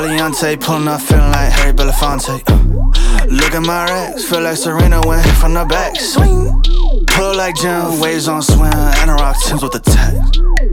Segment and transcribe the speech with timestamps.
[0.00, 2.40] Eliante pulling up, feeling like Harry Belafonte.
[3.30, 5.94] Look at my racks, feel like Serena hit from the back.
[5.96, 6.50] Swing,
[7.06, 10.14] pull like Jim, waves on swim, and a rock Tims with the tech.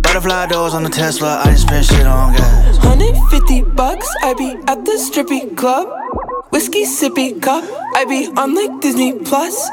[0.01, 2.77] Butterfly doors on the Tesla, I just spend shit on gas.
[2.85, 5.87] 150 bucks, I be at the strippy club.
[6.51, 9.69] Whiskey sippy cup, I be on like Disney Plus.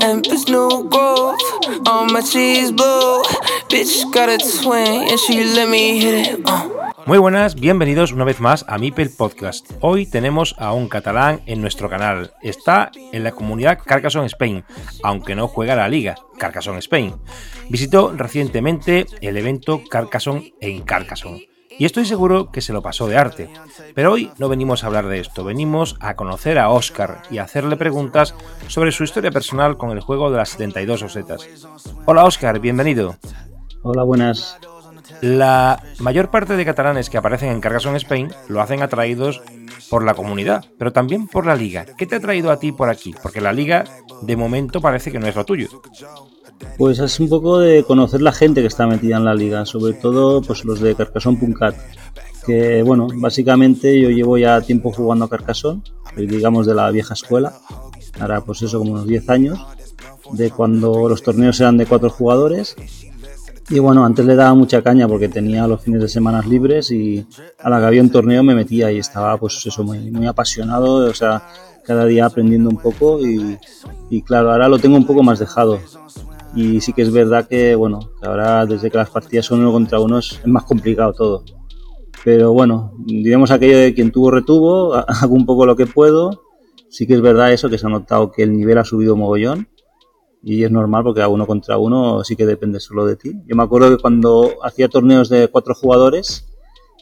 [0.00, 1.38] Empress New Grove,
[1.86, 3.22] on my cheese blue.
[3.70, 6.42] Bitch got a twin, and she let me hit it.
[6.44, 6.75] Uh.
[7.06, 9.70] Muy buenas, bienvenidos una vez más a Mipel Podcast.
[9.80, 12.32] Hoy tenemos a un catalán en nuestro canal.
[12.42, 14.64] Está en la comunidad Carcassonne Spain,
[15.04, 17.14] aunque no juega la liga Carcassonne Spain.
[17.70, 21.48] Visitó recientemente el evento Carcassonne en Carcassonne.
[21.78, 23.50] Y estoy seguro que se lo pasó de arte.
[23.94, 27.44] Pero hoy no venimos a hablar de esto, venimos a conocer a Oscar y a
[27.44, 28.34] hacerle preguntas
[28.66, 31.48] sobre su historia personal con el juego de las 72 osetas.
[32.04, 33.14] Hola Oscar, bienvenido.
[33.82, 34.58] Hola, buenas.
[35.20, 39.42] La mayor parte de catalanes que aparecen en Carcassonne Spain lo hacen atraídos
[39.88, 41.86] por la comunidad, pero también por la liga.
[41.96, 43.14] ¿Qué te ha traído a ti por aquí?
[43.22, 43.84] Porque la liga
[44.22, 45.68] de momento parece que no es lo tuyo.
[46.78, 49.92] Pues es un poco de conocer la gente que está metida en la liga, sobre
[49.92, 51.76] todo pues los de Carcassonne.cat.
[52.44, 55.82] Que bueno, básicamente yo llevo ya tiempo jugando a Carcassonne,
[56.16, 57.52] digamos de la vieja escuela.
[58.20, 59.66] Ahora pues eso, como unos 10 años,
[60.32, 62.76] de cuando los torneos eran de cuatro jugadores
[63.68, 67.26] y bueno, antes le daba mucha caña porque tenía los fines de semana libres y
[67.58, 70.94] a la que había un torneo me metía y estaba pues eso muy, muy apasionado,
[71.08, 71.42] o sea,
[71.84, 73.58] cada día aprendiendo un poco y,
[74.08, 75.80] y, claro, ahora lo tengo un poco más dejado.
[76.54, 79.72] Y sí que es verdad que bueno, que ahora desde que las partidas son uno
[79.72, 81.44] contra uno es, más complicado todo.
[82.24, 86.44] Pero bueno, diremos aquello de quien tuvo retuvo, hago un poco lo que puedo.
[86.88, 89.68] Sí que es verdad eso, que se ha notado que el nivel ha subido mogollón
[90.48, 93.32] y es normal porque a uno contra uno sí que depende solo de ti.
[93.48, 96.46] Yo me acuerdo que cuando hacía torneos de cuatro jugadores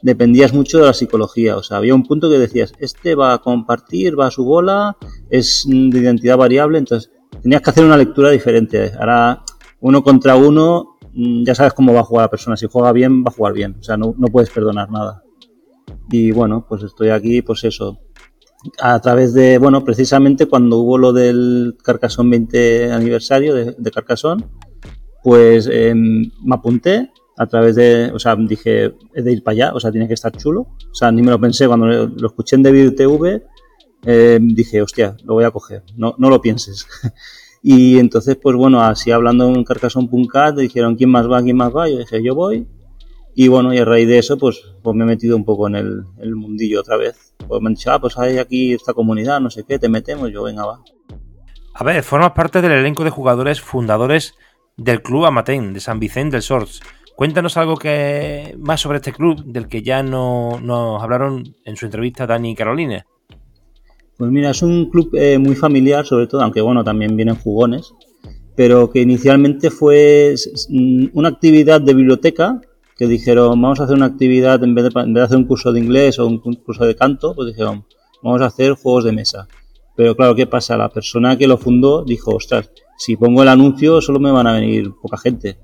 [0.00, 3.38] dependías mucho de la psicología, o sea, había un punto que decías, este va a
[3.42, 4.96] compartir, va a su bola,
[5.28, 7.10] es de identidad variable, entonces
[7.42, 8.92] tenías que hacer una lectura diferente.
[8.98, 9.44] Ahora,
[9.80, 13.28] uno contra uno, ya sabes cómo va a jugar la persona, si juega bien, va
[13.28, 15.22] a jugar bien, o sea, no, no puedes perdonar nada.
[16.10, 17.98] Y bueno, pues estoy aquí, pues eso,
[18.80, 24.44] a través de, bueno, precisamente cuando hubo lo del Carcassonne 20 aniversario de, de Carcassonne,
[25.22, 29.74] pues eh, me apunté a través de, o sea, dije, he de ir para allá,
[29.74, 30.68] o sea, tiene que estar chulo.
[30.90, 33.42] O sea, ni me lo pensé, cuando lo escuché en David TV,
[34.04, 36.86] eh, dije, hostia, lo voy a coger, no, no lo pienses.
[37.62, 41.42] y entonces, pues bueno, así hablando en Carcassonne.cat, dijeron, ¿quién más va?
[41.42, 41.88] ¿Quién más va?
[41.88, 42.68] Yo dije, yo voy.
[43.34, 45.74] Y bueno, y a raíz de eso, pues, pues me he metido un poco en
[45.74, 47.34] el, el mundillo otra vez.
[47.48, 50.30] Pues me han dicho, ah, pues hay aquí esta comunidad, no sé qué, te metemos,
[50.30, 50.80] yo venga, va.
[51.74, 54.34] A ver, formas parte del elenco de jugadores fundadores
[54.76, 56.80] del club Amatén, de San Vicente del Sors.
[57.16, 61.86] Cuéntanos algo que más sobre este club, del que ya no, nos hablaron en su
[61.86, 63.06] entrevista Dani y Carolina.
[64.16, 67.92] Pues mira, es un club eh, muy familiar, sobre todo, aunque bueno, también vienen jugones,
[68.54, 70.34] pero que inicialmente fue
[71.12, 72.60] una actividad de biblioteca
[72.96, 76.18] que dijeron, vamos a hacer una actividad, en vez, de, hacer un curso de inglés
[76.18, 77.84] o un curso de canto, pues dijeron,
[78.22, 79.48] vamos a hacer juegos de mesa.
[79.96, 80.76] Pero claro, ¿qué pasa?
[80.76, 84.54] La persona que lo fundó dijo, ostras, si pongo el anuncio solo me van a
[84.54, 85.58] venir poca gente.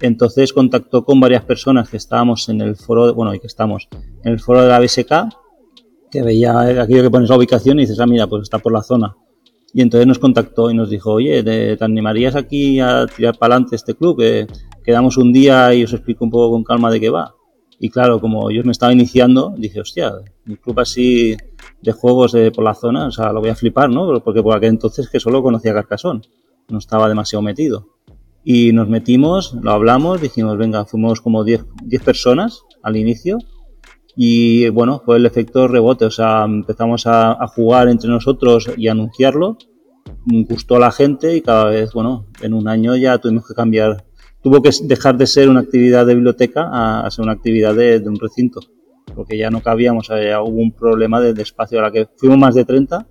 [0.00, 3.88] Entonces contactó con varias personas que estábamos en el foro, bueno, y que estamos
[4.22, 5.12] en el foro de la BSK,
[6.10, 8.82] que veía aquello que pones la ubicación y dices, ah, mira, pues está por la
[8.82, 9.16] zona.
[9.72, 13.74] Y entonces nos contactó y nos dijo, oye, ¿te animarías aquí a tirar para adelante
[13.74, 14.18] este club?
[14.18, 14.46] Que
[14.84, 17.34] quedamos un día y os explico un poco con calma de qué va.
[17.80, 20.12] Y claro, como yo me estaba iniciando, dije, hostia,
[20.46, 21.36] un club así
[21.82, 24.20] de juegos de, por la zona, o sea, lo voy a flipar, ¿no?
[24.22, 26.22] Porque por aquel entonces que solo conocía Carcassonne,
[26.68, 27.88] no estaba demasiado metido.
[28.44, 31.64] Y nos metimos, lo hablamos, dijimos, venga, fuimos como 10
[32.04, 33.38] personas al inicio.
[34.16, 38.86] Y bueno, fue el efecto rebote, o sea, empezamos a, a jugar entre nosotros y
[38.88, 39.58] a anunciarlo.
[40.26, 44.04] Gustó a la gente y cada vez, bueno, en un año ya tuvimos que cambiar
[44.44, 48.20] tuvo que dejar de ser una actividad de biblioteca a, ser una actividad de, un
[48.20, 48.60] recinto.
[49.14, 51.78] porque ya no cabíamos, ya hubo un problema de, espacio.
[51.78, 53.06] A la que fuimos más de 30,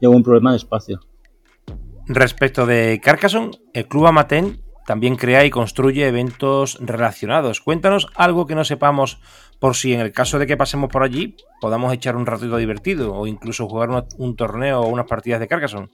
[0.00, 1.00] ya hubo un problema de espacio.
[2.06, 7.62] Respecto de Carcassonne, el Club Amaten también crea y construye eventos relacionados.
[7.62, 9.20] Cuéntanos algo que no sepamos
[9.58, 13.14] por si en el caso de que pasemos por allí podamos echar un ratito divertido
[13.14, 15.88] o incluso jugar un, un torneo o unas partidas de Carcassonne.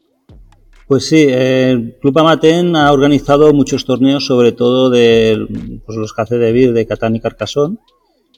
[0.90, 5.46] Pues sí, el Club Amaten ha organizado muchos torneos, sobre todo de
[5.86, 7.78] pues, los que hace de de Catán y Carcassonne,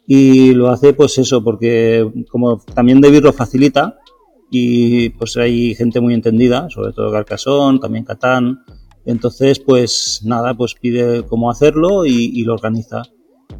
[0.06, 3.99] y lo hace pues eso, porque como también de Vir lo facilita,
[4.50, 8.66] y pues hay gente muy entendida, sobre todo Carcassonne, también Catán,
[9.06, 13.00] entonces pues nada, pues pide cómo hacerlo y lo organiza.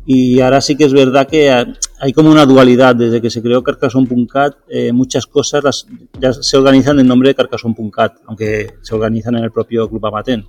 [0.05, 2.97] Y ahora sí que es verdad que hay como una dualidad.
[2.97, 5.87] Desde que se creó Carcassonne.cat, eh, muchas cosas las,
[6.21, 10.45] ya se organizan en nombre de Carcassonne.cat, aunque se organizan en el propio Club Amaten.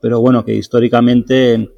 [0.00, 1.72] Pero bueno, que históricamente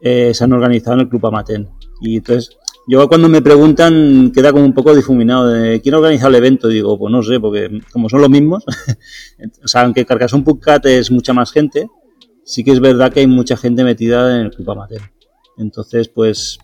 [0.00, 1.68] eh, se han organizado en el Club Amaten.
[2.00, 2.56] Y entonces,
[2.88, 6.68] yo cuando me preguntan, queda como un poco difuminado de quién organiza el evento.
[6.68, 8.64] Digo, pues no sé, porque como son los mismos,
[9.64, 11.88] o sea, aunque Carcassonne.cat es mucha más gente,
[12.44, 15.00] sí que es verdad que hay mucha gente metida en el Club Amaten.
[15.58, 16.58] Entonces, pues,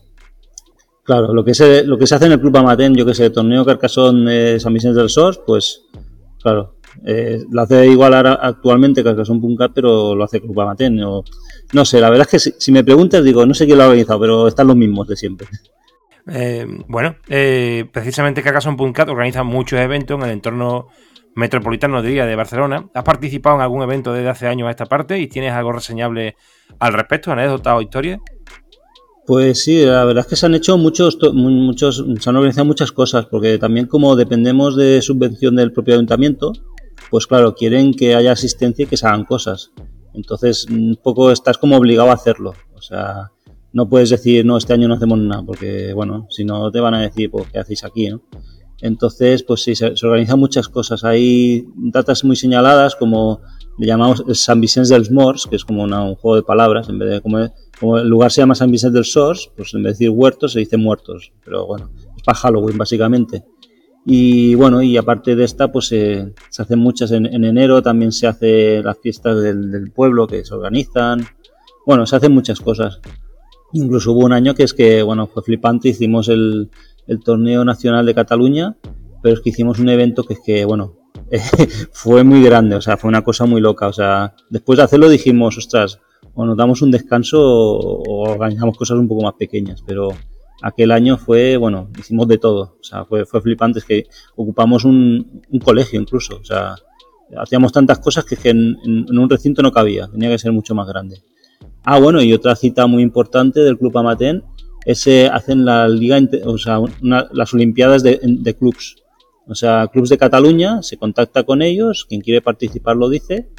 [1.03, 3.29] claro, lo que se, lo que se hace en el Club Amaten, yo que sé,
[3.29, 5.83] torneo Carcassonne eh, San Vicente del Sors, pues,
[6.41, 11.01] claro, eh, lo hace igual ahora, actualmente Carcassonne.cat, pero lo hace Club Amaten.
[11.03, 11.23] O,
[11.73, 13.87] no sé, la verdad es que si, me preguntas, digo, no sé quién lo ha
[13.87, 15.47] organizado, pero están los mismos de siempre.
[16.31, 20.87] Eh, bueno, eh, precisamente Carcassonne.cat organiza muchos eventos en el entorno
[21.35, 22.87] metropolitano, diría, de Barcelona.
[22.93, 26.35] ¿Has participado en algún evento desde hace años a esta parte y tienes algo reseñable
[26.79, 28.19] al respecto, anécdota o historia?
[29.29, 32.91] Pues sí, la verdad es que se han hecho muchos, muchos, se han organizado muchas
[32.91, 36.51] cosas, porque también como dependemos de subvención del propio ayuntamiento,
[37.11, 39.71] pues claro, quieren que haya asistencia y que se hagan cosas.
[40.15, 42.55] Entonces, un poco estás como obligado a hacerlo.
[42.73, 43.29] O sea,
[43.71, 46.95] no puedes decir, no, este año no hacemos nada, porque, bueno, si no te van
[46.95, 48.23] a decir, pues, ¿qué hacéis aquí, no?
[48.81, 51.03] Entonces, pues sí, se, organizan muchas cosas.
[51.03, 53.41] Hay datas muy señaladas, como
[53.77, 56.97] le llamamos San Vicente dels Morts, que es como una, un juego de palabras, en
[56.97, 57.37] vez de como,
[57.79, 60.53] como, el lugar se llama San Vicente del Sors, pues en vez de decir huertos
[60.53, 63.45] se dice muertos, pero bueno, es para Halloween básicamente.
[64.05, 68.11] Y bueno, y aparte de esta, pues eh, se hacen muchas en, en, enero, también
[68.11, 71.27] se hace las fiestas del, del, pueblo que se organizan,
[71.85, 72.99] bueno, se hacen muchas cosas.
[73.73, 76.71] Incluso hubo un año que es que, bueno, fue flipante, hicimos el,
[77.07, 78.77] el torneo nacional de Cataluña,
[79.21, 80.95] pero es que hicimos un evento que es que, bueno,
[81.91, 83.87] fue muy grande, o sea, fue una cosa muy loca.
[83.87, 85.99] O sea, después de hacerlo dijimos, ostras,
[86.39, 90.07] o nos damos un descanso o, organizamos cosas un poco más pequeñas, pero
[90.61, 92.77] aquel año fue, bueno, hicimos de todo.
[92.79, 94.07] O sea, fue, fue flipante, es que
[94.37, 96.75] ocupamos un, un colegio incluso, o sea,
[97.37, 100.73] hacíamos tantas cosas que, que en, en, un recinto no cabía, tenía que ser mucho
[100.73, 101.21] más grande.
[101.83, 104.43] Ah, bueno, y otra cita muy importante del Club Amatén
[104.85, 108.95] es eh, hacen la liga, o sea, una, las Olimpiadas de, de clubs.
[109.45, 113.49] O sea, clubs de Cataluña, se contacta con ellos, quien quiere participar lo dice,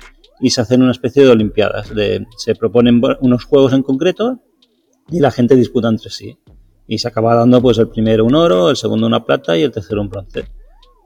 [0.41, 1.95] y se hacen una especie de olimpiadas.
[1.95, 4.41] De, se proponen unos juegos en concreto
[5.11, 6.39] y la gente disputa entre sí.
[6.87, 9.71] Y se acaba dando pues el primero un oro, el segundo una plata y el
[9.71, 10.45] tercero un bronce.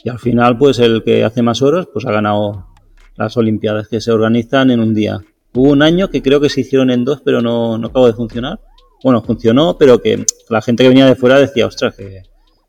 [0.02, 2.68] Y al final pues el que hace más oros pues ha ganado
[3.16, 5.20] las olimpiadas que se organizan en un día.
[5.54, 8.14] Hubo un año que creo que se hicieron en dos pero no, no acabó de
[8.14, 8.60] funcionar.
[9.02, 12.22] Bueno, funcionó pero que la gente que venía de fuera decía, ostras, que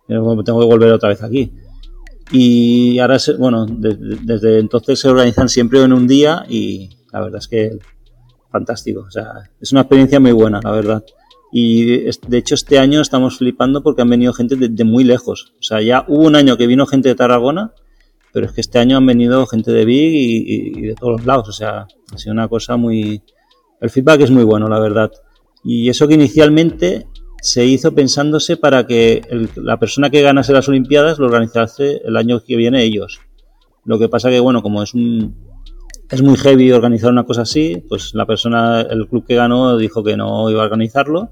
[0.08, 1.51] tengo que volver otra vez aquí
[2.32, 7.48] y ahora, bueno, desde, entonces se organizan siempre en un día y la verdad es
[7.48, 7.77] que
[8.51, 11.03] fantástico, o sea, es una experiencia muy buena, la verdad.
[11.51, 15.63] Y de hecho este año estamos flipando porque han venido gente de, muy lejos, o
[15.63, 17.74] sea, ya hubo un año que vino gente de Tarragona,
[18.34, 21.25] pero es que este año han venido gente de Big y, y de todos los
[21.25, 23.22] lados, o sea, ha sido una cosa muy...
[23.79, 25.12] El feedback es muy bueno, la verdad.
[25.63, 27.08] Y eso que inicialmente
[27.46, 32.18] se hizo pensándose para que el, la persona que ganase las Olimpiadas lo organizase el
[32.18, 33.20] año que viene ellos.
[33.84, 34.94] Lo que pasa que, bueno, como es
[36.10, 40.04] es muy heavy organizar una cosa así, pues la persona, el club que ganó dijo
[40.04, 41.30] que no iba a organizarlo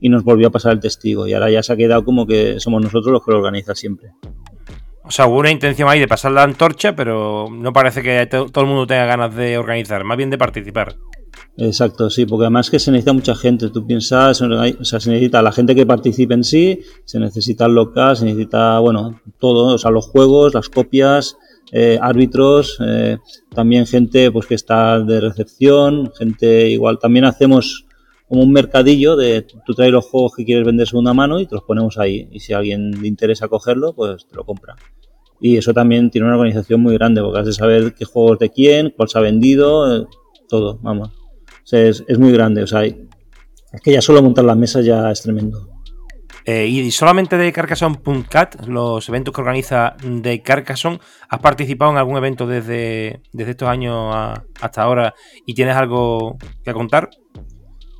[0.00, 1.28] y nos volvió a pasar el testigo.
[1.28, 4.10] Y ahora ya se ha quedado como que somos nosotros los que lo organiza siempre.
[5.04, 8.60] O sea, hubo una intención ahí de pasar la antorcha, pero no parece que todo
[8.60, 10.96] el mundo tenga ganas de organizar, más bien de participar.
[11.56, 13.68] Exacto, sí, porque además que se necesita mucha gente.
[13.68, 17.74] Tú piensas, o sea, se necesita la gente que participe en sí, se necesita el
[17.74, 21.36] local, se necesita, bueno, todo, o sea, los juegos, las copias,
[21.70, 23.18] eh, árbitros, eh,
[23.54, 26.98] también gente pues que está de recepción, gente igual.
[26.98, 27.86] También hacemos
[28.28, 31.54] como un mercadillo de tú traes los juegos que quieres vender segunda mano y te
[31.54, 32.28] los ponemos ahí.
[32.32, 34.76] Y si a alguien le interesa cogerlo, pues te lo compra.
[35.44, 38.50] Y eso también tiene una organización muy grande, porque has de saber qué juegos de
[38.50, 40.06] quién, cuál se ha vendido, eh,
[40.48, 41.08] todo, vamos.
[41.08, 42.94] O sea, es, es, muy grande, o sea, es
[43.82, 45.68] que ya solo montar las mesas ya es tremendo.
[46.44, 52.16] Eh, y solamente de Carcassonne.cat, los eventos que organiza de Carcassonne, ¿has participado en algún
[52.16, 54.14] evento desde, desde estos años
[54.60, 55.14] hasta ahora
[55.46, 57.10] y tienes algo que contar?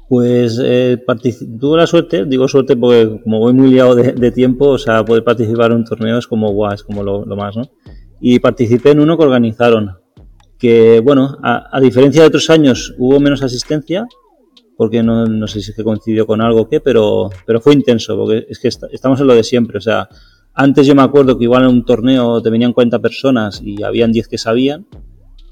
[0.09, 1.02] Pues eh,
[1.59, 5.25] tuve la suerte, digo suerte porque como voy muy liado de, tiempo, o sea, poder
[5.25, 7.62] participar en un torneo es como guau, es como lo, más, ¿no?
[8.21, 9.97] Y participé en uno que organizaron,
[10.59, 14.06] que bueno, a, diferencia de otros años hubo menos asistencia,
[14.76, 18.16] porque no, sé si es que coincidió con algo o qué, pero, pero fue intenso,
[18.16, 20.09] porque es que estamos en lo de siempre, o sea,
[20.54, 24.12] antes yo me acuerdo que igual en un torneo te venían 40 personas y habían
[24.12, 24.87] 10 que sabían,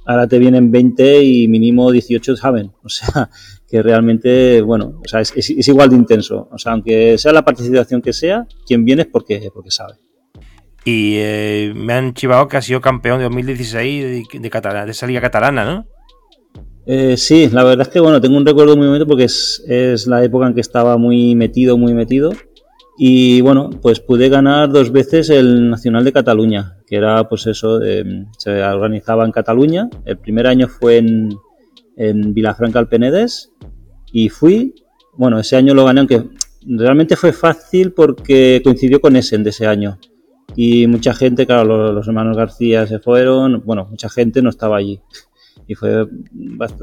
[0.04, 2.72] ahora te vienen 20 y mínimo 18 saben.
[2.82, 3.30] O sea,
[3.70, 6.48] que realmente, bueno, o sea, es, es, igual de intenso.
[6.50, 9.94] O sea, aunque sea la participación que sea, quien viene es porque, porque sabe.
[10.84, 15.06] Y eh, me han chivado que ha sido campeón de 2016 de, de, de esa
[15.06, 15.86] liga catalana, ¿no?
[16.86, 20.06] Eh, sí, la verdad es que bueno, tengo un recuerdo muy bonito porque es, es,
[20.06, 22.32] la época en que estaba muy metido, muy metido.
[22.98, 27.80] Y bueno, pues pude ganar dos veces el Nacional de Cataluña, que era pues eso,
[27.82, 29.88] eh, se organizaba en Cataluña.
[30.04, 31.30] El primer año fue en,
[31.96, 33.52] en Vilafranca al Penedès
[34.12, 34.74] y fui,
[35.16, 36.24] bueno, ese año lo gané, aunque
[36.66, 39.98] realmente fue fácil porque coincidió con Essen de ese año.
[40.56, 45.00] Y mucha gente, claro, los, hermanos García se fueron, bueno, mucha gente no estaba allí.
[45.66, 46.06] Y fue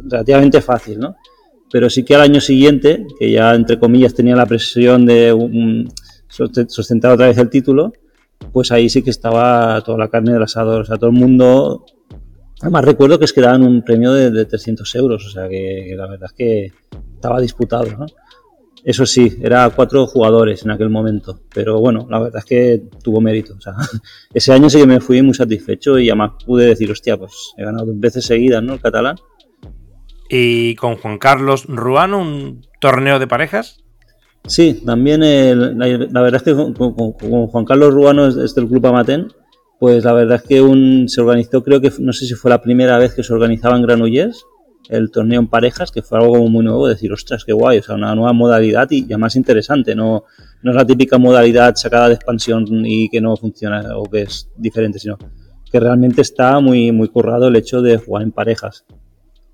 [0.10, 1.18] relativamente fácil, ¿no?
[1.70, 5.92] Pero sí que al año siguiente, que ya entre comillas tenía la presión de un,
[6.30, 7.92] sustentar otra vez el título,
[8.54, 10.82] pues ahí sí que estaba toda la carne del asador.
[10.82, 11.86] O sea, todo el mundo
[12.62, 16.08] Además recuerdo que es que daban un premio de, 300 euros, o sea que, la
[16.08, 16.72] verdad es que
[17.18, 17.86] estaba disputado.
[17.98, 18.06] ¿no?
[18.84, 23.20] Eso sí, era cuatro jugadores en aquel momento, pero bueno, la verdad es que tuvo
[23.20, 23.56] mérito.
[23.58, 23.74] O sea,
[24.34, 27.66] ese año sí que me fui muy satisfecho y además pude decir, hostia, pues he
[27.66, 28.74] ganado dos veces seguidas, ¿no?
[28.74, 29.18] El catalán.
[30.30, 33.84] ¿Y con Juan Carlos Ruano un torneo de parejas?
[34.46, 36.74] Sí, también la, verdad es que con,
[37.48, 39.28] Juan Carlos Ruano es, es del Club Amatén
[39.80, 42.62] pues la verdad es que un, se organizó, creo que no sé si fue la
[42.62, 44.46] primera vez que se organizaba en Granollers
[44.90, 47.96] el torneo en parejas, que fue algo muy nuevo, decir, ostras, qué guay, o sea,
[47.96, 50.24] una nueva modalidad y ya más interesante, no,
[50.64, 54.50] no es la típica modalidad sacada de expansión y que no funciona o que es
[54.56, 55.18] diferente, sino
[55.72, 58.86] que realmente está muy, muy currado el hecho de jugar en parejas.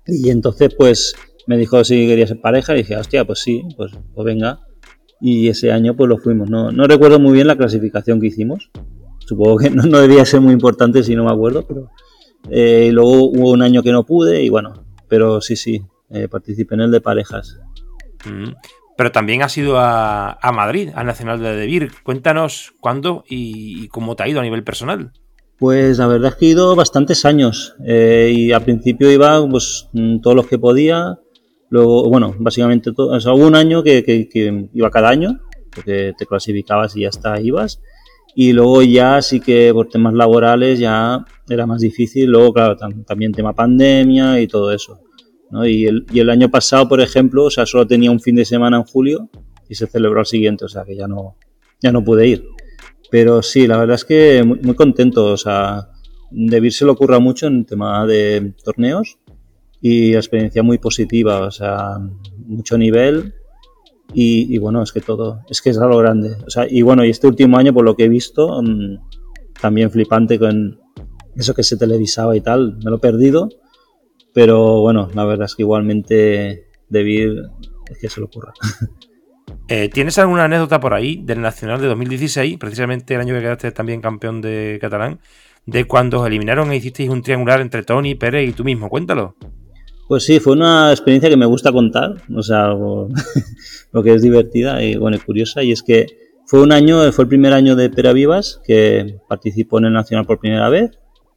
[0.06, 1.14] Y entonces, pues,
[1.46, 4.60] me dijo si quería ser pareja y dije, hostia, pues sí, pues, pues venga.
[5.20, 6.50] Y ese año, pues lo fuimos.
[6.50, 8.70] No, no recuerdo muy bien la clasificación que hicimos,
[9.26, 11.90] Supongo que no, debía ser muy importante si no me acuerdo, pero
[12.50, 14.83] eh, luego hubo un año que no pude y bueno,
[15.14, 15.80] pero sí, sí,
[16.10, 17.60] eh, participé en el de parejas.
[18.24, 18.50] Mm.
[18.96, 21.92] Pero también has ido a, Madrid, al Nacional de Debir.
[22.02, 25.12] Cuéntanos cuándo y, cómo te ha ido a nivel personal.
[25.56, 29.88] Pues la verdad es que he ido bastantes años eh, y al principio iba pues
[29.92, 31.20] mm, todos los que podía.
[31.68, 33.14] Luego, bueno, básicamente todo.
[33.14, 35.38] O sea, hubo un año que, que iba cada año,
[35.72, 37.80] porque te clasificabas y ya está, ibas
[38.34, 43.32] y luego ya sí que por temas laborales ya era más difícil, luego claro, también
[43.32, 45.03] tema pandemia y todo eso.
[45.64, 48.84] Y, el, año pasado, por ejemplo, o sea, solo tenía un fin de semana en
[48.84, 49.28] julio
[49.68, 51.36] y se celebró el siguiente, o sea que ya no,
[51.80, 52.44] ya no pude ir.
[53.10, 55.90] Pero sí, la verdad es que muy, contento, o sea,
[56.30, 59.18] de se lo ocurra mucho en tema de torneos
[59.80, 61.98] y experiencia muy positiva, o sea,
[62.46, 63.34] mucho nivel
[64.12, 66.36] y, bueno, es que todo, es que es algo grande.
[66.46, 68.98] O sea, y bueno, y este último año, por lo que he visto, mm,
[69.60, 70.78] también flipante con
[71.36, 73.48] eso que se televisaba y tal, me lo he perdido.
[74.34, 78.52] Pero bueno, la verdad es que igualmente debí es que se lo ocurra.
[79.66, 83.72] Eh, ¿Tienes alguna anécdota por ahí del Nacional de 2016, precisamente el año que quedaste
[83.72, 85.20] también campeón de catalán,
[85.64, 88.90] de cuando os eliminaron e hicisteis un triangular entre Tony, Pérez y tú mismo?
[88.90, 89.36] Cuéntalo.
[90.06, 93.08] Pues sí, fue una experiencia que me gusta contar, o sea, algo,
[93.92, 96.08] lo que es divertida y bueno, curiosa, y es que
[96.46, 100.26] fue un año, fue el primer año de Pera Vivas que participó en el Nacional
[100.26, 100.90] por primera vez.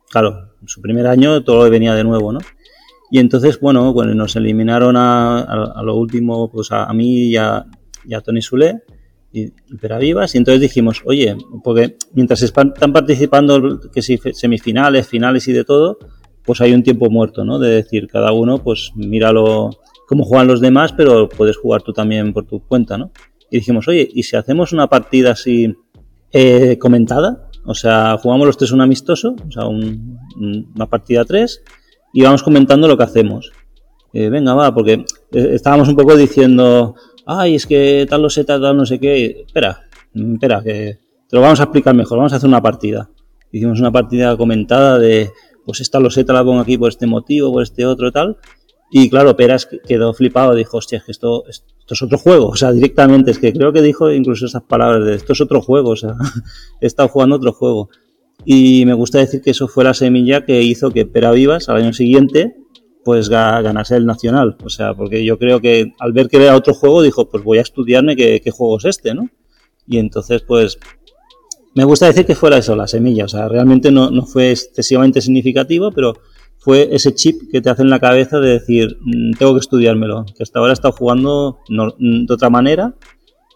[0.10, 2.40] Claro, en su primer año todo venía de nuevo, ¿no?
[3.10, 7.66] Y entonces, bueno, bueno nos eliminaron a, lo último, pues a, mí y a,
[8.24, 8.84] Tony Sule
[9.32, 15.48] y, Pera Vivas, y entonces dijimos, oye, porque mientras están participando, que si semifinales, finales
[15.48, 15.98] y de todo,
[16.48, 17.60] pues hay un tiempo muerto, ¿no?
[17.60, 19.70] De decir, cada uno, pues míralo
[20.08, 23.12] cómo juegan los demás, pero puedes jugar tú también por tu cuenta, ¿no?
[23.52, 25.76] Y dijimos, oye, ¿y si hacemos una partida así
[26.32, 27.50] eh, comentada?
[27.66, 31.62] O sea, jugamos los tres un amistoso, o sea, una partida tres,
[32.18, 33.52] y vamos comentando lo que hacemos.
[34.12, 36.96] Eh, venga, va, porque eh, estábamos un poco diciendo,
[37.28, 39.44] ay, es que tal lo sé, tal, no sé qué.
[39.46, 39.84] Espera,
[40.16, 40.98] espera, que
[41.30, 43.08] te lo vamos a explicar mejor, vamos a hacer una partida.
[43.52, 45.30] Hicimos una partida comentada de
[45.64, 48.38] pues esta loseta la pongo aquí por este motivo, por este otro tal.
[48.90, 52.56] Y claro, Peras quedó flipado, dijo, hostia, es que esto, esto es otro juego, o
[52.56, 55.92] sea, directamente, es que creo que dijo incluso esas palabras de esto es otro juego,
[55.92, 56.16] o sea,
[56.82, 57.90] he estado jugando otro juego.
[58.46, 61.78] Y me gusta decir que eso fue la semilla que hizo que Pera Vivas al
[61.78, 62.56] año siguiente
[63.08, 64.58] pues ganase el Nacional.
[64.66, 67.58] O sea, porque yo creo que al ver que era otro juego dijo, pues voy
[67.58, 69.30] a estudiarme qué, qué juego es este, ¿no?
[69.88, 70.78] Y entonces, pues,
[71.74, 73.24] me gusta decir que fuera eso, la semilla.
[73.24, 76.16] O sea, realmente no, no fue excesivamente significativo, pero
[76.58, 80.26] fue ese chip que te hace en la cabeza de decir, mm, tengo que estudiármelo,
[80.36, 82.94] que hasta ahora he estado jugando mm, de otra manera.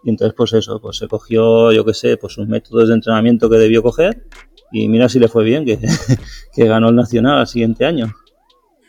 [0.06, 3.50] Y entonces, pues eso, pues se cogió, yo qué sé, pues sus métodos de entrenamiento
[3.50, 4.28] que debió coger.
[4.72, 5.78] Y mira si le fue bien, que,
[6.54, 8.14] que ganó el Nacional al siguiente año.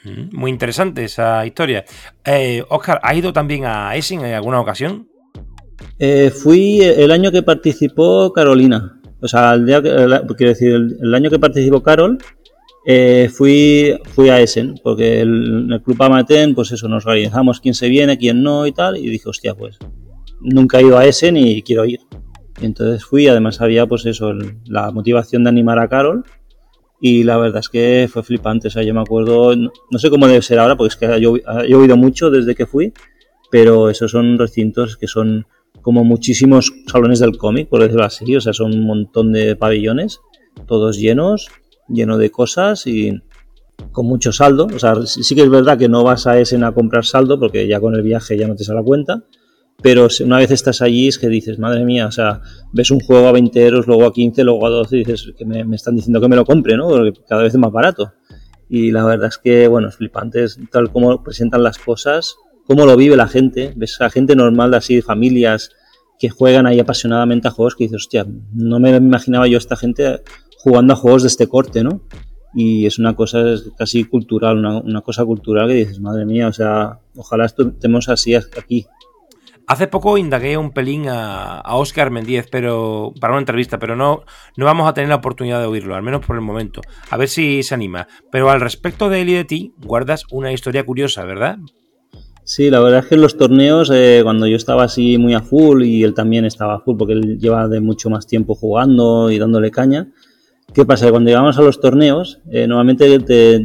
[0.04, 1.84] Mm, muy interesante esa historia.
[2.24, 5.08] Eh, Oscar, ¿ha ido también a Essen en alguna ocasión?
[5.98, 9.00] Eh, fui el año que participó Carolina.
[9.20, 12.18] O sea, el día quiero decir, el, año que participó Carol,
[12.84, 17.74] eh, fui, fui a Essen, porque el, el Club Amaten, pues eso, nos organizamos quién
[17.74, 19.78] se viene, quién no y tal, y dije, hostia, pues
[20.40, 22.00] nunca he ido a Essen y quiero ir.
[22.60, 24.32] Entonces fui, además había pues eso,
[24.66, 26.24] la motivación de animar a Carol,
[27.04, 28.68] y la verdad es que fue flipante.
[28.68, 31.18] O sea, yo me acuerdo, no, sé cómo debe ser ahora, porque es que ha
[31.18, 32.92] llovido mucho desde que fui,
[33.50, 35.46] pero esos son recintos que son
[35.80, 38.36] como muchísimos salones del cómic, por decirlo así.
[38.36, 40.20] O sea, son un montón de pabellones,
[40.68, 41.48] todos llenos,
[41.88, 43.20] llenos de cosas y
[43.90, 44.68] con mucho saldo.
[44.72, 47.66] O sea, sí que es verdad que no vas a Essen a comprar saldo, porque
[47.66, 49.24] ya con el viaje ya no te sale la cuenta
[49.82, 52.40] pero una vez estás allí es que dices, madre mía, o sea,
[52.72, 55.44] ves un juego a 20 euros, luego a 15, luego a 12 y dices que
[55.44, 56.88] me, están diciendo que me lo compre, ¿no?
[56.88, 58.12] Porque cada vez es más barato.
[58.68, 62.36] Y la verdad es que, bueno, es flipante, tal como presentan las cosas,
[62.66, 65.70] cómo lo vive la gente, ves a gente normal de así, familias
[66.18, 68.24] que juegan ahí apasionadamente a juegos que dices, hostia,
[68.54, 70.22] no me imaginaba yo esta gente
[70.58, 72.02] jugando a juegos de este corte, ¿no?
[72.54, 73.42] Y es una cosa
[73.76, 78.36] casi cultural, una, una cosa cultural que dices, madre mía, o sea, ojalá estemos así
[78.36, 78.86] aquí,
[79.66, 84.24] Hace poco indagué un pelín a, Oscar Mendíez pero, para una entrevista, pero no,
[84.56, 86.80] no vamos a tener la oportunidad de oírlo, al menos por el momento.
[87.10, 88.08] A ver si se anima.
[88.30, 91.58] Pero al respecto de él y de ti, guardas una historia curiosa, ¿verdad?
[92.44, 95.40] Sí, la verdad es que en los torneos, eh, cuando yo estaba así muy a
[95.40, 99.30] full y él también estaba a full porque él lleva de mucho más tiempo jugando
[99.30, 100.08] y dándole caña,
[100.74, 101.10] ¿qué pasa?
[101.10, 103.64] Cuando llegamos a los torneos, eh, normalmente te,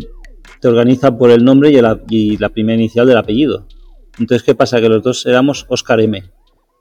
[0.62, 3.66] te organiza por el nombre y la, y la primera inicial del apellido.
[4.20, 4.82] Entonces, ¿qué pasa?
[4.82, 6.24] Que los dos éramos Oscar M.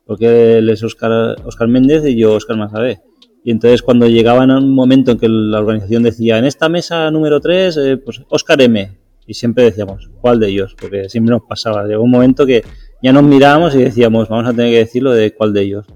[0.06, 3.00] Porque él es Oscar, Oscar Méndez y yo Oscar Mazabé.
[3.44, 7.08] Y entonces cuando llegaban a un momento en que la organización decía, en esta mesa
[7.12, 8.98] número 3, eh, pues Oscar M.
[9.24, 10.74] Y siempre decíamos, ¿cuál de ellos?
[10.80, 11.86] Porque siempre nos pasaba.
[11.86, 12.64] Llegó un momento que
[13.02, 15.86] ya nos mirábamos y decíamos, vamos a tener que decirlo de cuál de ellos.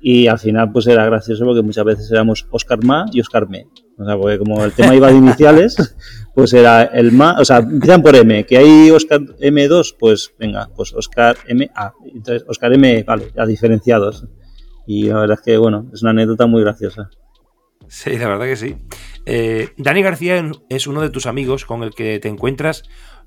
[0.00, 3.66] Y al final pues era gracioso porque muchas veces éramos Oscar Ma y Oscar Me.
[3.98, 5.96] O sea, porque como el tema iba de iniciales,
[6.34, 10.68] pues era el MA, o sea, empiezan por M, que hay Oscar M2, pues venga,
[10.74, 11.94] pues Oscar MA.
[12.12, 14.26] Entonces, Oscar M, vale, ya diferenciados.
[14.86, 17.08] Y la verdad es que, bueno, es una anécdota muy graciosa.
[17.88, 18.76] Sí, la verdad que sí.
[19.26, 22.82] Eh, Dani García es uno de tus amigos con el que te encuentras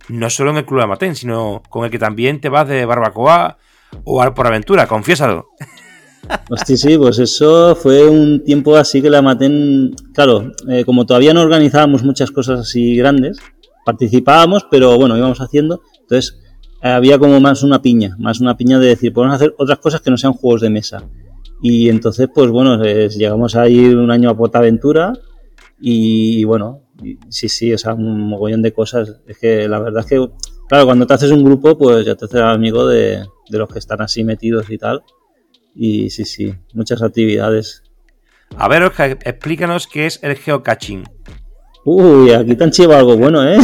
[0.10, 2.86] no solo en el Club de Amatén, sino con el que también te vas de
[2.86, 3.58] barbacoa
[4.04, 5.50] o por aventura, confiésalo.
[6.50, 11.34] Hostia, sí, pues eso fue un tiempo así que la Maten, claro, eh, como todavía
[11.34, 13.40] no organizábamos muchas cosas así grandes,
[13.86, 16.40] participábamos, pero bueno, íbamos haciendo, entonces
[16.82, 20.02] eh, había como más una piña, más una piña de decir, podemos hacer otras cosas
[20.02, 21.04] que no sean juegos de mesa.
[21.62, 25.13] Y entonces, pues bueno, llegamos a ir un año a Portaventura
[25.82, 26.84] y, y bueno,
[27.30, 29.22] sí, sí, o sea, un mogollón de cosas.
[29.28, 30.30] Es que la verdad es que,
[30.68, 33.80] claro, cuando te haces un grupo, pues ya te haces amigo de, de los que
[33.80, 35.04] están así metidos y tal.
[35.80, 37.84] Y sí, sí, muchas actividades.
[38.56, 41.04] A ver, Oscar, explícanos qué es el geocaching.
[41.86, 43.60] Uy, aquí te han chivado algo bueno, ¿eh?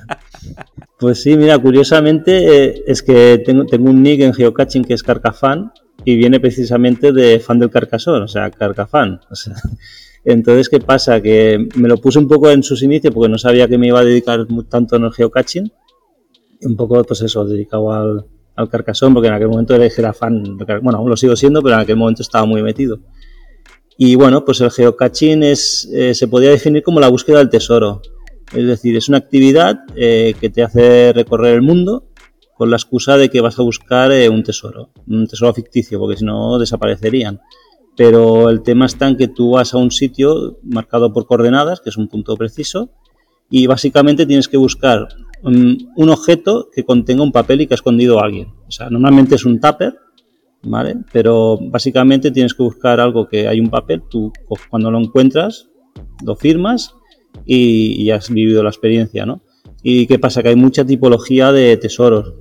[0.98, 5.02] pues sí, mira, curiosamente eh, es que tengo, tengo, un nick en geocaching que es
[5.02, 5.72] Carcafan
[6.04, 9.20] y viene precisamente de fan del Carcasón, o sea, Carcafan.
[9.30, 9.54] O sea,
[10.24, 11.22] entonces, ¿qué pasa?
[11.22, 14.00] Que me lo puse un poco en sus inicios porque no sabía que me iba
[14.00, 15.72] a dedicar tanto en el geocaching.
[16.62, 20.98] Un poco, pues eso, dedicado al, al Carcasón, porque en aquel momento era fan, bueno,
[20.98, 23.00] aún lo sigo siendo, pero en aquel momento estaba muy metido.
[23.96, 28.00] Y bueno, pues el geocaching es, eh, se podría definir como la búsqueda del tesoro.
[28.52, 32.06] Es decir, es una actividad eh, que te hace recorrer el mundo
[32.56, 36.16] con la excusa de que vas a buscar eh, un tesoro, un tesoro ficticio, porque
[36.16, 37.40] si no desaparecerían.
[37.96, 41.90] Pero el tema está en que tú vas a un sitio marcado por coordenadas, que
[41.90, 42.90] es un punto preciso,
[43.50, 45.08] y básicamente tienes que buscar
[45.42, 48.48] un, objeto que contenga un papel y que ha escondido a alguien.
[48.66, 49.96] O sea, normalmente es un tupper,
[50.62, 50.96] ¿vale?
[51.12, 54.32] Pero básicamente tienes que buscar algo que hay un papel, tú
[54.68, 55.68] cuando lo encuentras,
[56.24, 56.94] lo firmas
[57.46, 59.42] y, has vivido la experiencia, ¿no?
[59.82, 60.42] ¿Y qué pasa?
[60.42, 62.34] Que hay mucha tipología de tesoros.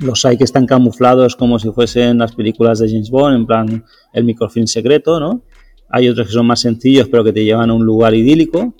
[0.00, 3.84] Los hay que están camuflados como si fuesen las películas de James Bond, en plan
[4.12, 5.44] el microfilm secreto, ¿no?
[5.90, 8.74] Hay otros que son más sencillos, pero que te llevan a un lugar idílico.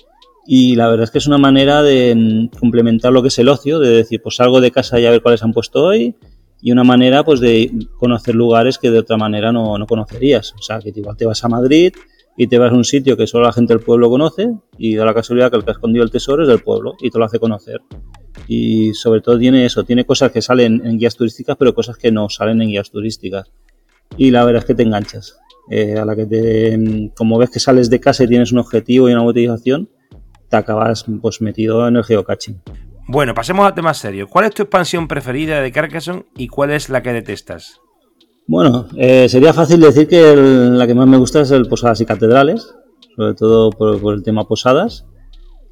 [0.47, 3.49] Y la verdad es que es una manera de mm, complementar lo que es el
[3.49, 6.17] ocio, de decir, pues salgo de casa y a ver cuáles han puesto hoy,
[6.61, 10.55] y una manera pues de conocer lugares que de otra manera no, no conocerías.
[10.59, 11.93] O sea, que igual te vas a Madrid
[12.37, 15.05] y te vas a un sitio que solo la gente del pueblo conoce y da
[15.05, 17.25] la casualidad que el que ha escondido el tesoro es del pueblo y te lo
[17.25, 17.81] hace conocer.
[18.47, 22.11] Y sobre todo tiene eso, tiene cosas que salen en guías turísticas, pero cosas que
[22.11, 23.51] no salen en guías turísticas.
[24.17, 25.39] Y la verdad es que te enganchas.
[25.71, 29.09] Eh, a la que te, como ves que sales de casa y tienes un objetivo
[29.09, 29.89] y una motivación,
[30.53, 32.61] te acabas pues metido en el geocaching.
[33.09, 34.29] Bueno, pasemos al tema serio.
[34.29, 37.81] ¿Cuál es tu expansión preferida de Carcassonne y cuál es la que detestas?
[38.47, 42.07] Bueno, eh, sería fácil decir que la que más me gusta es el Posadas y
[42.07, 42.75] Catedrales,
[43.17, 45.07] sobre todo por, el tema Posadas.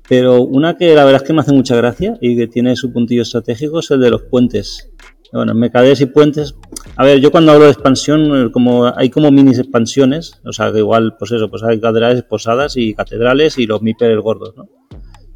[0.08, 2.90] Pero una que la verdad es que me hace mucha gracia y que tiene su
[2.90, 4.90] puntillo estratégico es el de los puentes.
[5.30, 6.54] Bueno, mercaderes y puentes.
[7.00, 10.70] A ver, yo cuando hablo de expansión, eh, como hay como mini expansiones, o sea,
[10.70, 14.68] que igual, pues eso, pues hay catedrales, posadas y catedrales y los míperes gordos, ¿no?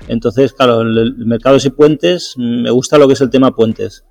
[0.06, 4.04] Entonces, claro, el, mercados y puentes, me gusta lo que es el tema puentes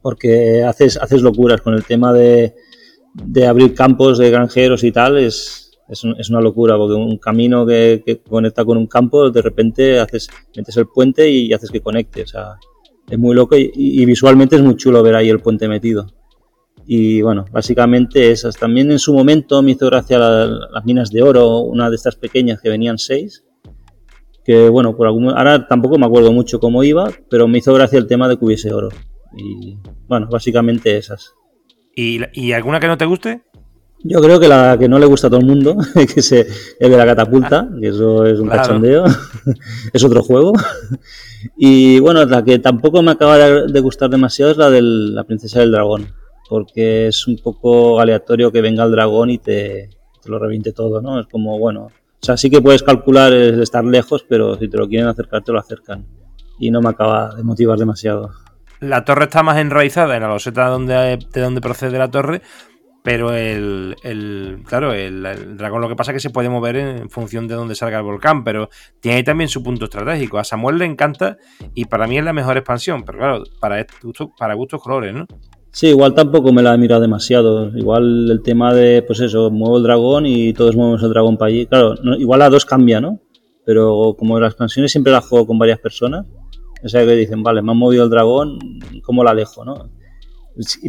[0.00, 2.54] porque haces, haces locuras con el tema de,
[3.12, 8.22] de abrir campos de granjeros y tal, es, es, una locura, porque un camino que,
[8.26, 12.26] conecta con un campo, de repente haces, metes el puente y haces que conecte, o
[12.26, 12.56] sea,
[13.10, 16.21] es muy loco y, visualmente es muy chulo ver ahí el puente metido.
[16.86, 18.56] Y bueno, básicamente esas.
[18.56, 22.60] También en su momento me hizo gracia las minas de oro, una de estas pequeñas
[22.60, 23.44] que venían seis,
[24.44, 27.98] que bueno, por algún, ahora tampoco me acuerdo mucho cómo iba, pero me hizo gracia
[27.98, 28.88] el tema de que hubiese oro.
[29.36, 31.34] Y bueno, básicamente esas.
[31.94, 33.42] ¿Y, alguna que no te guste?
[34.04, 36.46] Yo creo que la que no le gusta a todo el mundo, que es el
[36.90, 39.04] de la catapulta, que eso es un cachondeo,
[39.92, 40.52] es otro juego.
[41.56, 45.58] Y bueno, la que tampoco me acaba de gustar demasiado es la de la princesa
[45.58, 46.06] del dragón,
[46.48, 49.90] porque es un poco aleatorio que venga el dragón y te,
[50.22, 51.20] te lo reviente todo, ¿no?
[51.20, 54.76] Es como, bueno, o sea, sí que puedes calcular el estar lejos, pero si te
[54.76, 56.06] lo quieren acercar, te lo acercan.
[56.58, 58.30] Y no me acaba de motivar demasiado
[58.82, 62.42] la torre está más enraizada en la loseta donde, de donde procede la torre,
[63.04, 63.96] pero el,
[64.66, 67.76] claro, el, dragón lo que pasa es que se puede mover en función de donde
[67.76, 70.38] salga el volcán, pero tiene también su punto estratégico.
[70.38, 71.36] A Samuel le encanta
[71.74, 73.86] y para mí es la mejor expansión, pero claro, para,
[74.36, 75.26] para gustos colores, ¿no?
[75.72, 77.76] Sí, igual tampoco me la he mirado demasiado.
[77.76, 81.48] Igual el tema de, pues eso, muevo el dragón y todos movemos el dragón para
[81.48, 81.66] allí.
[81.66, 83.20] Claro, igual a dos cambia, ¿no?
[83.64, 86.26] Pero como las expansiones siempre las juego con varias personas,
[86.84, 88.58] o sea que dicen, vale, me han movido el dragón,
[89.02, 89.90] ¿cómo la alejo, no?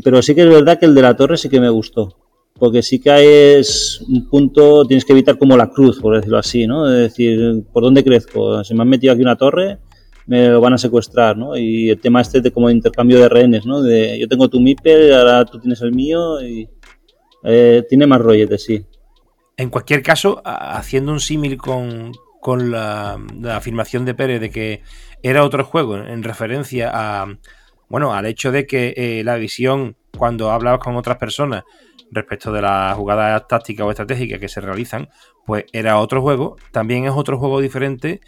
[0.04, 2.17] Pero sí que es verdad que el de la torre sí que me gustó.
[2.60, 6.67] Porque sí que es un punto, tienes que evitar como la cruz, por decirlo así,
[6.67, 6.88] ¿no?
[6.88, 8.63] Es decir, ¿por dónde crezco?
[8.63, 9.80] Si me han metido aquí una torre,
[10.26, 11.58] me lo van a secuestrar, ¿no?
[11.58, 13.82] Y el tema este de como intercambio de rehenes, ¿no?
[13.82, 16.70] De yo tengo tu MIPE, ahora tú tienes el mío y
[17.44, 18.86] eh, tiene más rollete, sí.
[19.58, 23.18] En cualquier caso, haciendo un símil con, con la,
[23.52, 24.82] afirmación de Pérez de que
[25.24, 27.38] era otro juego en referencia a
[27.88, 31.64] bueno al hecho de que eh, la visión cuando hablabas con otras personas
[32.12, 35.08] respecto de las jugadas tácticas o estratégicas que se realizan
[35.46, 38.20] pues era otro juego también es otro juego diferente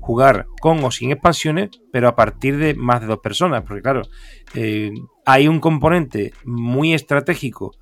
[0.00, 4.02] jugar con o sin expansiones pero a partir de más de dos personas porque claro
[4.54, 4.92] eh,
[5.24, 7.74] hay un componente muy estratégico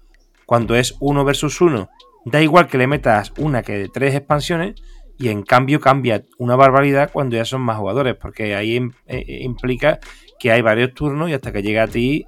[0.46, 1.88] cuando es uno versus uno
[2.24, 4.74] da igual que le metas una que de tres expansiones
[5.18, 9.44] y en cambio cambia una barbaridad cuando ya son más jugadores, porque ahí eh, eh,
[9.44, 10.00] implica
[10.40, 12.26] que hay varios turnos y hasta que llega a ti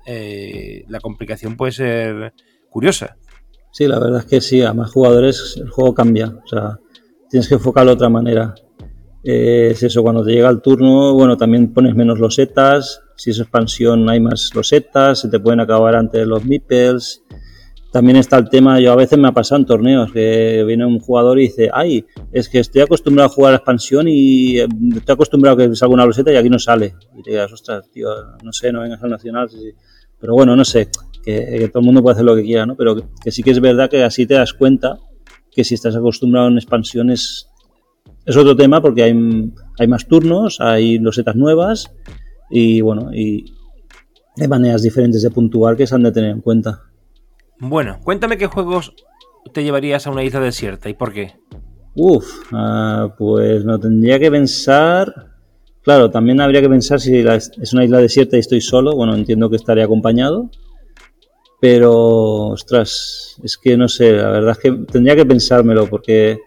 [0.86, 2.32] la complicación puede ser
[2.70, 3.16] curiosa.
[3.72, 6.78] Sí, la verdad es que sí, a más jugadores el juego cambia, o sea,
[7.28, 8.54] tienes que enfocarlo de otra manera.
[9.32, 14.08] Es eso, cuando te llega el turno, bueno, también pones menos losetas, si es expansión
[14.08, 17.24] hay más losetas, se te pueden acabar antes los meeples,
[17.96, 21.00] también está el tema, yo a veces me ha pasado en torneos, que viene un
[21.00, 25.14] jugador y dice, ay, es que estoy acostumbrado a jugar a expansión y eh, estoy
[25.14, 26.94] acostumbrado a que salga una roseta y aquí no sale.
[27.16, 28.08] Y te digas, ostras, tío,
[28.42, 29.48] no sé, no vengas al Nacional.
[30.20, 30.90] Pero bueno, no sé,
[31.24, 32.76] que, todo el mundo puede hacer lo que quiera, ¿no?
[32.76, 34.98] Pero que, sí que es verdad que así te das cuenta
[35.50, 37.10] que si estás acostumbrado a una expansión
[38.26, 41.92] es, otro tema porque hay, hay más turnos, hay losetas nuevas
[42.50, 43.54] y bueno, y
[44.38, 46.82] hay maneras diferentes de puntuar que se han de tener en cuenta.
[47.58, 48.94] Bueno, cuéntame qué juegos
[49.52, 51.34] te llevarías a una isla desierta y por qué.
[51.94, 55.32] Uf, ah, pues no tendría que pensar.
[55.82, 58.94] Claro, también habría que pensar si es una isla desierta y estoy solo.
[58.94, 60.50] Bueno, entiendo que estaré acompañado.
[61.58, 66.38] Pero, ostras, es que no sé, la verdad es que tendría que pensármelo porque,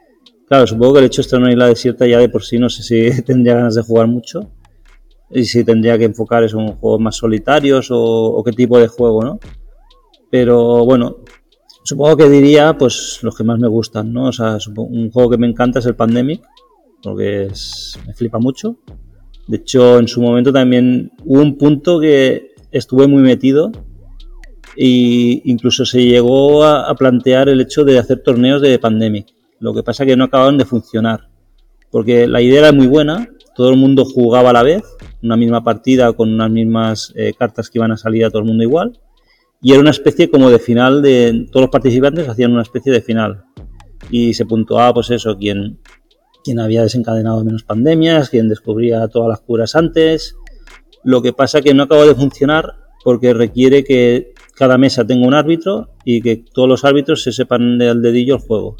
[0.49, 2.57] claro, supongo que el hecho de estar en una isla desierta ya de por sí
[2.57, 4.51] no sé si tendría ganas de jugar mucho.
[5.31, 9.23] y si tendría que enfocar eso en juegos más solitarios o, qué tipo de juego,
[9.23, 9.39] ¿no?
[10.31, 11.17] Pero bueno,
[11.83, 14.25] supongo que diría pues los que más me gustan, ¿no?
[14.25, 16.41] O sea, un juego que me encanta es el Pandemic,
[17.03, 18.77] porque es, me flipa mucho.
[19.47, 23.71] De hecho, en su momento también hubo un punto que estuve muy metido
[24.75, 29.38] e incluso se llegó a, a plantear el hecho de hacer torneos de Pandemic.
[29.60, 31.30] Lo que pasa que no acabaron de funcionar,
[31.91, 34.84] porque la idea era muy buena, todo el mundo jugaba a la vez,
[35.22, 38.48] una misma partida con unas mismas eh, cartas que iban a salir a todo el
[38.48, 39.00] mundo igual,
[39.62, 43.02] y era una especie como de final de todos los participantes hacían una especie de
[43.02, 43.43] final
[44.10, 45.80] y se puntuaba pues eso quién
[46.45, 50.38] quién había desencadenado menos pandemias quién descubría todas las curas antes.
[51.04, 55.34] Lo que pasa que no acabó de funcionar porque requiere que cada mesa tenga un
[55.34, 58.78] árbitro y que todos los árbitros se sepan del dedillo el juego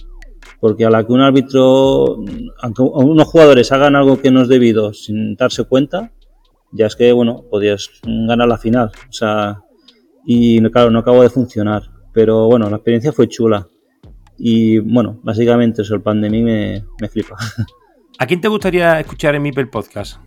[0.60, 2.18] porque a la que un árbitro
[2.62, 6.12] aunque unos jugadores hagan algo que no es debido sin darse cuenta
[6.72, 9.64] ya es que bueno podías ganar la final o sea
[10.32, 11.84] y claro, no acabó de funcionar.
[12.14, 13.68] Pero bueno, la experiencia fue chula.
[14.38, 17.36] Y bueno, básicamente eso, el pan de mí me, me flipa.
[18.20, 20.18] ¿A quién te gustaría escuchar en mi Podcast?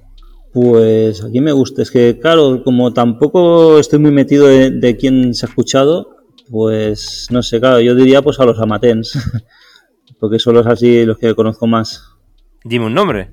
[0.53, 1.83] Pues a quién me gusta.
[1.83, 6.17] Es que claro, como tampoco estoy muy metido de, de quién se ha escuchado,
[6.51, 9.13] pues no sé, claro, yo diría pues a los amatens.
[10.23, 12.15] Porque son los así los que conozco más.
[12.63, 13.33] Dime un nombre.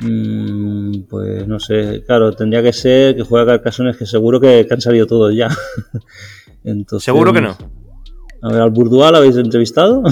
[0.00, 4.72] Mm, pues no sé, claro, tendría que ser que juega Carcasones, que seguro que, que
[4.72, 5.48] han salido todos ya.
[6.64, 7.56] Entonces, seguro que no.
[8.40, 10.04] A ver, ¿al Bourdois lo habéis entrevistado?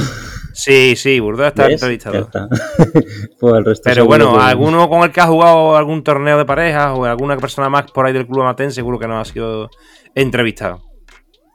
[0.52, 1.74] Sí, sí, Bourdois está ¿Ves?
[1.74, 2.18] entrevistado.
[2.18, 2.48] Está.
[3.38, 4.40] pues el resto Pero bueno, que...
[4.40, 8.04] alguno con el que ha jugado algún torneo de parejas o alguna persona más por
[8.04, 9.70] ahí del club Amatén seguro que no ha sido
[10.16, 10.82] entrevistado.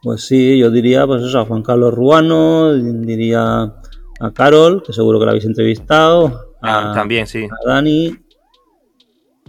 [0.02, 3.74] Pues sí, yo diría pues eso, a Juan Carlos Ruano, diría
[4.20, 6.54] a Carol, que seguro que la habéis entrevistado.
[6.60, 7.44] A, ah, también, sí.
[7.44, 8.16] A Dani.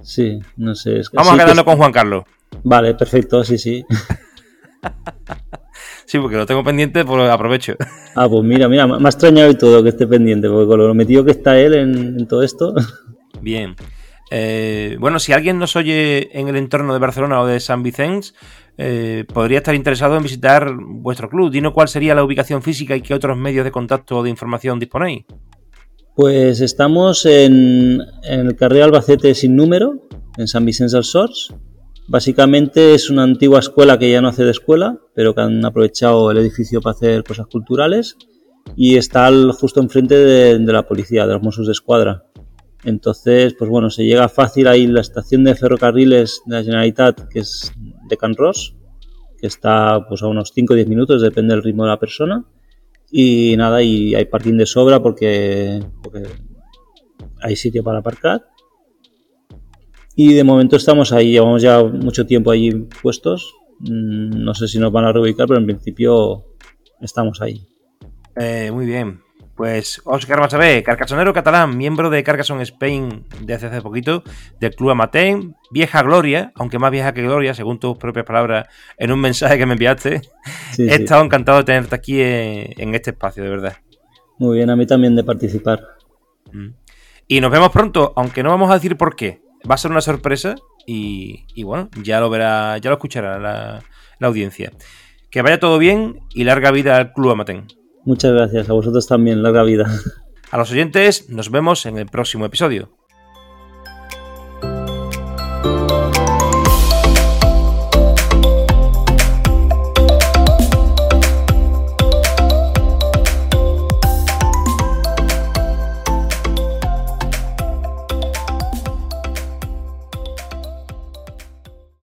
[0.01, 0.99] Sí, no sé.
[0.99, 1.65] Es que, Vamos a quedarnos que...
[1.65, 2.23] con Juan Carlos.
[2.63, 3.85] Vale, perfecto, sí, sí.
[6.05, 7.75] sí, porque lo tengo pendiente, pues aprovecho.
[8.15, 10.93] Ah, pues mira, mira, me ha extrañado y todo que esté pendiente, porque con lo
[10.93, 12.73] metido que está él en, en todo esto.
[13.41, 13.75] Bien.
[14.29, 18.29] Eh, bueno, si alguien nos oye en el entorno de Barcelona o de San Vicente,
[18.77, 21.51] eh, podría estar interesado en visitar vuestro club.
[21.51, 24.79] Dinos cuál sería la ubicación física y qué otros medios de contacto o de información
[24.79, 25.25] disponéis.
[26.15, 31.53] Pues estamos en, el carril Albacete sin número, en San Vicente del Sors.
[32.07, 36.31] Básicamente es una antigua escuela que ya no hace de escuela, pero que han aprovechado
[36.31, 38.17] el edificio para hacer cosas culturales
[38.75, 42.23] y está justo enfrente de, de, la policía, de los Mossos de Escuadra.
[42.83, 47.39] Entonces, pues bueno, se llega fácil ahí la estación de ferrocarriles de la Generalitat, que
[47.39, 47.73] es
[48.07, 48.75] de Can Ros,
[49.39, 52.45] que está pues a unos 5 o 10 minutos, depende del ritmo de la persona
[53.11, 56.23] y nada, y hay parking de sobra porque, porque
[57.41, 58.47] hay sitio para aparcar.
[60.15, 63.53] Y de momento estamos ahí, llevamos ya mucho tiempo allí puestos.
[63.79, 66.55] Mm, No sé si nos van a reubicar, pero en principio
[66.99, 67.67] estamos ahí.
[68.35, 69.21] Eh, muy bien.
[69.57, 74.23] Pues Óscar Machabé, carcasonero catalán, miembro de Carcassonne Spain desde hace poquito,
[74.59, 78.67] del Club Amatén, vieja gloria, aunque más vieja que gloria, según tus propias palabras
[78.99, 80.21] en un mensaje que me enviaste.
[80.73, 81.01] Sí, He sí.
[81.01, 83.77] estado encantado de tenerte aquí en, en, este espacio, de verdad.
[84.37, 85.81] Muy bien, a mí también de participar.
[86.51, 86.67] Mm.
[87.27, 89.41] Y nos vemos pronto, aunque no vamos a decir por qué.
[89.69, 90.53] Va a ser una sorpresa
[90.85, 93.81] y, y bueno, ya lo verá, ya lo escuchará la,
[94.19, 94.71] la audiencia.
[95.31, 97.65] Que vaya todo bien y larga vida al Club Amatén.
[98.07, 99.85] Muchas gracias, a vosotros también, larga vida.
[100.49, 102.96] A los oyentes, nos vemos en el próximo episodio.